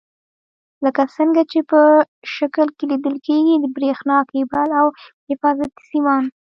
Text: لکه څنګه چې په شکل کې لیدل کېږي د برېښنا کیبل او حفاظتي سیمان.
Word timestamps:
لکه 0.85 1.01
څنګه 1.15 1.41
چې 1.51 1.59
په 1.69 1.81
شکل 2.35 2.67
کې 2.77 2.83
لیدل 2.91 3.15
کېږي 3.27 3.55
د 3.59 3.65
برېښنا 3.75 4.17
کیبل 4.31 4.69
او 4.79 4.87
حفاظتي 5.29 5.81
سیمان. 5.91 6.23